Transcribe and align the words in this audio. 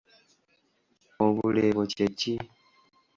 Obuleebo 1.25 1.81
kye 1.91 2.07
ki? 2.17 2.33